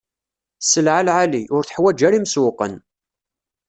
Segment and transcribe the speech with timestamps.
[0.61, 2.73] Sselɛa lɛali, ur teḥwaǧ ara imsewwqen.